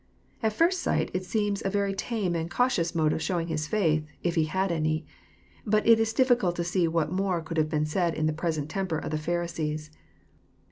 At 0.41 0.51
first 0.53 0.81
sight 0.81 1.11
it 1.13 1.25
seems 1.25 1.61
a 1.63 1.69
very 1.69 1.93
tame 1.93 2.33
and 2.33 2.49
cautious 2.49 2.95
mode 2.95 3.13
of 3.13 3.21
showing 3.21 3.49
his 3.49 3.67
faith, 3.67 4.03
if 4.23 4.33
he 4.33 4.45
had 4.45 4.71
any. 4.71 5.05
But 5.63 5.85
it 5.87 5.99
is 5.99 6.11
difficult 6.11 6.55
to 6.55 6.63
see 6.63 6.87
what 6.87 7.11
more 7.11 7.39
could 7.39 7.57
have 7.57 7.69
been 7.69 7.85
said 7.85 8.15
in 8.15 8.25
the 8.25 8.33
present 8.33 8.67
temper 8.67 8.97
of 8.97 9.11
the 9.11 9.19
Pharisees. 9.19 9.91